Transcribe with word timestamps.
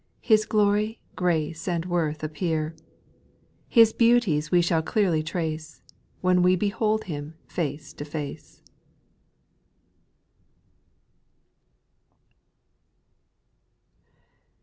His 0.23 0.45
glory, 0.47 0.99
grace, 1.15 1.67
and 1.67 1.85
worth 1.85 2.23
appear; 2.23 2.75
His 3.69 3.93
beauties 3.93 4.49
we 4.49 4.59
shall 4.59 4.81
clearly 4.81 5.21
trace, 5.21 5.83
When 6.21 6.41
we 6.41 6.55
behold 6.55 7.03
Him 7.03 7.35
face 7.45 7.93
to 7.93 8.03
face. 8.03 8.63